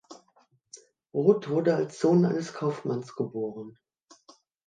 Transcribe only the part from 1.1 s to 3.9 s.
Roth wurde als Sohn eines Kaufmanns geboren.